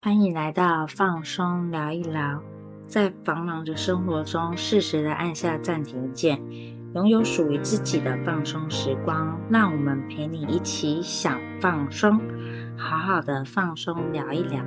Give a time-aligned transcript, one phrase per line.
[0.00, 2.40] 欢迎来到放松聊一聊，
[2.86, 6.40] 在繁忙的生活中，适时的按下暂停键，
[6.94, 9.36] 拥有属于自己的放松时光。
[9.50, 12.16] 让我们陪你一起想放松，
[12.76, 14.64] 好好的放松聊一聊。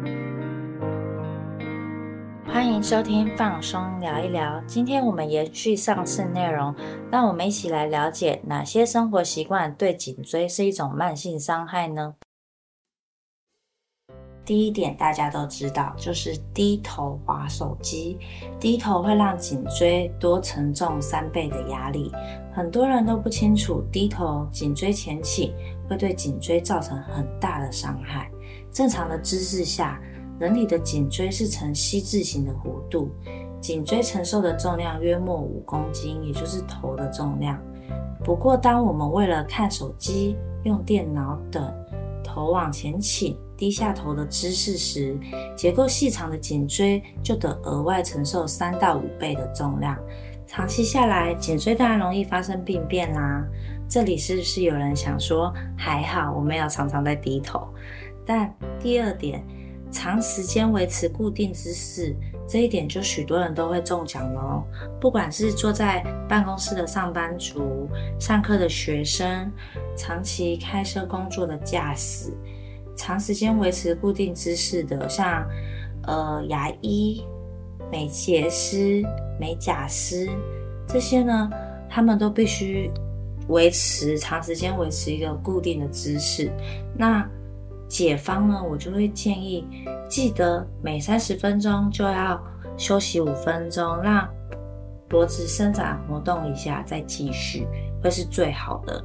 [2.46, 4.62] 欢迎收听放松聊一聊。
[4.68, 6.76] 今天我们延续上次内容，
[7.10, 12.16] 让我们一起来了解哪些生活习惯对颈椎是一种慢性伤害呢？
[14.52, 18.18] 第一点，大家都知道，就是低头滑手机。
[18.60, 22.12] 低头会让颈椎多承重三倍的压力。
[22.52, 25.54] 很多人都不清楚，低头颈椎前倾
[25.88, 28.30] 会对颈椎造成很大的伤害。
[28.74, 30.02] 正常的姿势下，
[30.38, 33.10] 人体的颈椎是呈 C 字形的弧度，
[33.62, 37.58] 颈椎承受的重量约莫五公斤，也就是头的重量。
[38.22, 41.74] 不过，当我们为了看手机、用电脑等，
[42.22, 43.38] 头往前倾。
[43.62, 45.16] 低下头的姿势时，
[45.56, 49.96] 结构细长的颈椎就得额外承受三到五倍的重量。
[50.48, 53.46] 长期下来，颈椎当然容易发生病变啦。
[53.88, 57.68] 这里是不是有人想说，还好我没有常常在低头？
[58.26, 59.46] 但第二点，
[59.92, 62.16] 长时间维持固定姿势，
[62.48, 64.64] 这一点就许多人都会中奖喽。
[65.00, 67.88] 不管是坐在办公室的上班族、
[68.20, 69.52] 上课的学生、
[69.96, 72.34] 长期开车工作的驾驶。
[73.02, 75.44] 长时间维持固定姿势的，像
[76.04, 77.26] 呃牙医、
[77.92, 79.04] 美睫师、
[79.40, 80.30] 美甲师
[80.88, 81.50] 这些呢，
[81.90, 82.92] 他们都必须
[83.48, 86.52] 维持长时间维持一个固定的姿势。
[86.96, 87.28] 那
[87.88, 89.66] 解方呢，我就会建议
[90.08, 92.40] 记得每三十分钟就要
[92.78, 94.30] 休息五分钟，让
[95.10, 97.68] 脖子伸展活动一下，再继续，
[98.04, 99.04] 会是最好的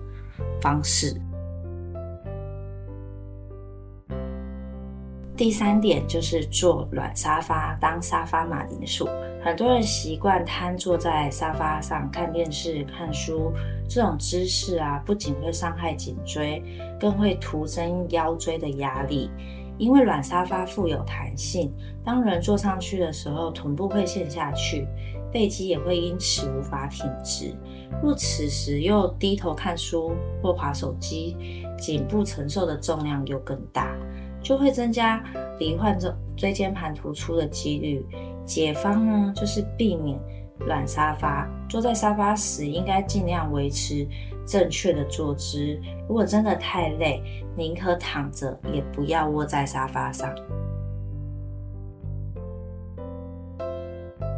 [0.60, 1.19] 方式。
[5.36, 9.06] 第三点就是坐软沙发当沙发马铃薯，
[9.44, 13.52] 很多人习惯瘫坐在沙发上看电视、看书，
[13.86, 16.62] 这种姿势啊，不仅会伤害颈椎，
[16.98, 19.30] 更会徒增腰椎的压力。
[19.76, 21.70] 因为软沙发富有弹性，
[22.02, 24.88] 当人坐上去的时候，臀部会陷下去，
[25.30, 27.54] 背肌也会因此无法挺直。
[28.02, 31.36] 若此时又低头看书或划手机，
[31.78, 33.94] 颈部承受的重量又更大。
[34.46, 35.20] 就会增加
[35.58, 38.06] 罹患这椎间盘突出的几率。
[38.44, 40.16] 解方呢，就是避免
[40.60, 44.06] 软沙发，坐在沙发时应该尽量维持
[44.46, 45.76] 正确的坐姿。
[46.08, 47.20] 如果真的太累，
[47.56, 50.32] 宁可躺着，也不要窝在沙发上。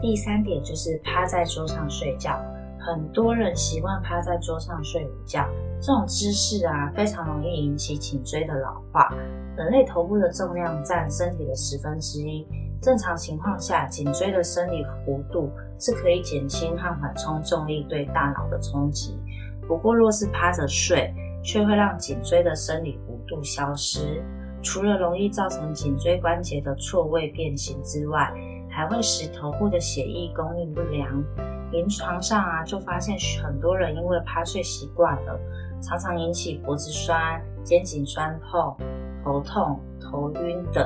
[0.00, 2.40] 第三点就是趴在桌上睡觉，
[2.78, 5.46] 很多人习惯趴在桌上睡午觉。
[5.80, 9.14] 这种姿势啊，非常容易引起颈椎的老化。
[9.56, 12.46] 人类头部的重量占身体的十分之一，
[12.80, 19.18] 正常情况下，颈椎的生理弧度是可以减轻和缓冲重力对大脑的冲击。
[19.66, 24.22] 不过，若是趴着睡，却会让颈椎的生理弧度消失，
[24.62, 28.32] 除了容易造成颈椎关节的错位变形之外，
[28.68, 31.24] 还会使头部的血液供应不良。
[31.70, 35.38] 临床上啊，就发现很多人因为趴睡习惯了。
[35.80, 38.76] 常常引起脖子酸、肩颈酸痛、
[39.24, 40.84] 头痛、头晕等。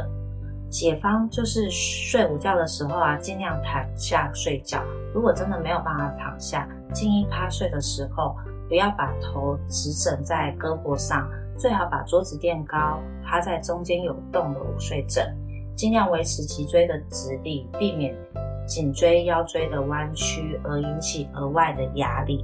[0.71, 4.83] 解方就是睡午觉的时候啊，尽量躺下睡觉。
[5.15, 8.35] 如果真的没有办法躺下，建议趴睡的时候
[8.69, 15.37] 不要把头直枕在胳膊上，最好把桌子垫高，趴在中间有洞的午睡枕，
[15.77, 18.17] 尽量维持脊椎的直立，避免
[18.67, 22.43] 颈椎、腰椎的弯曲而引起额外的压力。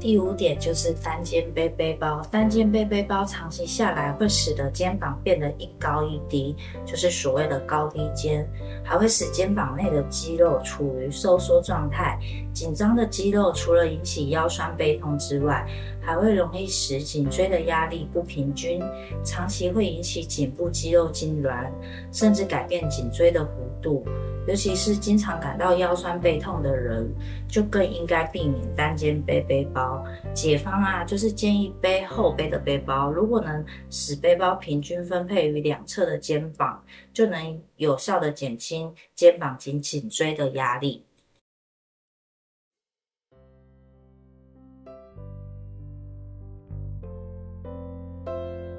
[0.00, 6.56] 第五点就是单肩背背包，单肩背背包长期下来会使得肩膀变得一高一低，
[6.86, 8.48] 就是所谓的高低肩，
[8.82, 12.18] 还会使肩膀内的肌肉处于收缩状态。
[12.54, 15.66] 紧张的肌肉除了引起腰酸背痛之外，
[16.00, 18.80] 还会容易使颈椎的压力不平均，
[19.24, 21.70] 长期会引起颈部肌肉痉挛，
[22.12, 24.04] 甚至改变颈椎的弧度。
[24.48, 27.08] 尤其是经常感到腰酸背痛的人，
[27.46, 30.02] 就更应该避免单肩背背包。
[30.34, 33.12] 解方啊，就是建议背后背的背包。
[33.12, 36.82] 如果能使背包平均分配于两侧的肩膀，
[37.12, 41.04] 就能有效的减轻肩膀及颈椎的压力。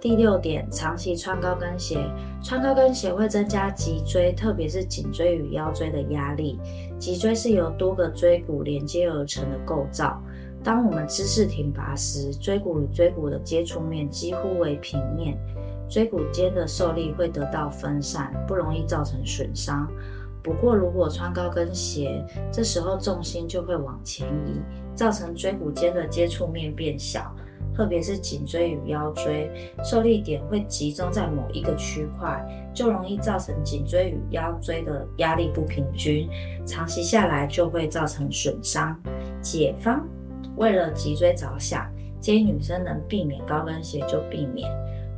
[0.01, 2.03] 第六点，长期穿高跟鞋，
[2.43, 6.59] 穿高跟鞋会增加脊椎，特别是颈椎与腰椎的压力。
[6.97, 10.19] 脊椎是由多个椎骨连接而成的构造。
[10.63, 15.37] 当我们姿势挺拔时，椎骨与椎骨的接触面几乎为平面，
[15.87, 19.87] 椎骨间的受力会得到分散，不容易造成损伤。
[20.41, 24.59] 不过，如果穿高跟鞋，这时候重心就会往前移，
[24.95, 27.31] 造成椎骨间的接触面变小，
[27.81, 29.49] 特别是颈椎与腰椎，
[29.83, 32.39] 受力点会集中在某一个区块，
[32.75, 36.29] 就容易造成颈椎与腰椎的压力不平均，
[36.63, 38.95] 长期下来就会造成损伤。
[39.41, 40.07] 解方
[40.57, 44.69] 为了脊椎着想，建议女生能避免高跟鞋就避免。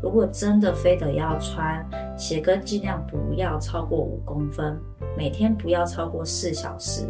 [0.01, 1.85] 如果真的非得要穿，
[2.17, 4.79] 鞋跟尽量不要超过五公分，
[5.17, 7.05] 每天不要超过四小时。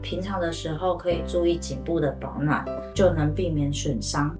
[0.00, 2.64] 平常的时候可以注意颈部的保暖，
[2.94, 4.32] 就能避免损伤。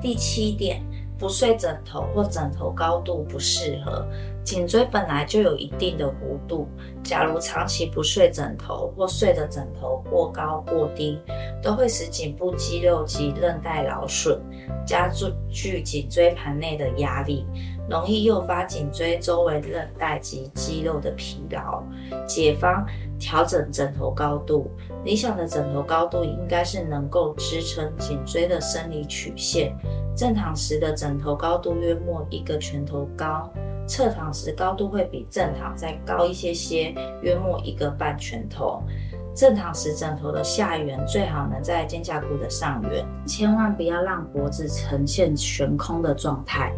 [0.00, 0.82] 第七点。
[1.18, 4.06] 不睡枕头或枕头高度不适合，
[4.44, 6.68] 颈椎本来就有一定的弧度，
[7.02, 11.18] 假如长期不睡枕头或睡的枕头过高过低，
[11.60, 14.38] 都会使颈部肌肉及韧带劳损，
[14.86, 15.10] 加
[15.50, 17.44] 剧颈椎盘内的压力，
[17.90, 21.82] 容易诱发颈椎周围韧带及肌肉的疲劳。
[22.28, 22.86] 解方
[23.18, 24.70] 调整枕头高度，
[25.04, 29.76] 理想的枕头高度应该是能够支撑颈椎的生理曲线。
[30.16, 33.50] 正躺时的枕头高度约莫一个拳头高，
[33.86, 38.82] 侧躺时高度会比正躺再高一些些，约莫一个半拳头。
[39.34, 46.72] 正躺时枕头的下缘最好能在肩胛骨的上缘，千万不要让脖子呈现悬空的状态。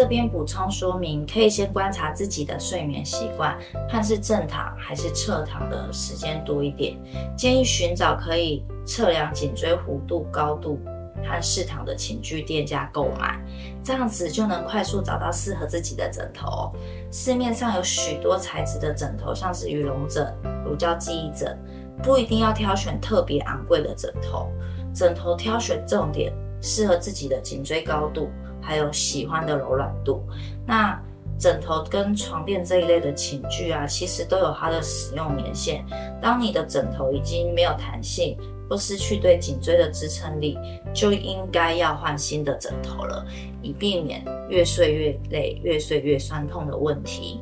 [0.00, 3.54] 这边补充说明，可以先观察自己的睡眠习惯，
[3.86, 6.96] 看是正躺还是侧躺的时间多一点。
[7.36, 10.80] 建议寻找可以测量颈椎弧度、高度
[11.22, 13.38] 和适躺的寝具店家购买，
[13.84, 16.74] 这样子就能快速找到适合自己的枕头。
[17.12, 21.58] 市面上有许多材质的枕头，像是羽绒枕、乳胶记忆枕，
[22.02, 24.50] 不一定要挑选特别昂贵的枕头。
[24.94, 26.32] 枕头挑选重点，
[26.62, 28.30] 适合自己的颈椎高度。
[28.60, 30.22] 还有喜欢的柔软度，
[30.66, 31.00] 那
[31.38, 35.84] 枕头跟床垫这一类的寝具啊，其实都有它的使用年限。
[36.20, 38.36] 当你的枕头已经没有弹性，
[38.68, 40.58] 或失去对颈椎的支撑力，
[40.92, 43.24] 就应该要换新的枕头了，
[43.62, 47.40] 以避免越睡越累、越睡越酸痛的问题。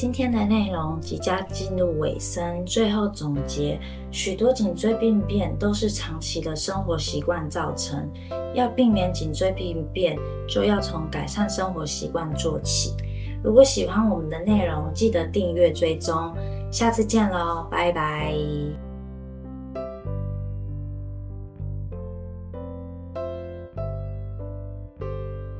[0.00, 3.78] 今天的内容即将进入尾声，最后总结：
[4.10, 8.10] 许多颈椎病变都是长期的生活习惯造成，
[8.54, 10.16] 要避免颈椎病变，
[10.48, 12.94] 就要从改善生活习惯做起。
[13.44, 16.34] 如果喜欢我们的内容，记得订阅追踪，
[16.72, 18.34] 下次见喽，拜拜。